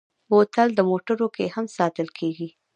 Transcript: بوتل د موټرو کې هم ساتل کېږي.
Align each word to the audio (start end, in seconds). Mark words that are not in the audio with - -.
بوتل 0.29 0.67
د 0.75 0.79
موټرو 0.89 1.27
کې 1.35 1.45
هم 1.55 1.65
ساتل 1.77 2.07
کېږي. 2.17 2.49